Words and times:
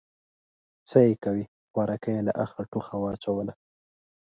_څه 0.89 0.99
يې 1.07 1.13
کوې، 1.23 1.45
خوارکی 1.71 2.11
يې 2.15 2.21
له 2.27 2.33
اخه 2.43 2.61
ټوخه 2.71 2.95
واچوله. 2.99 3.53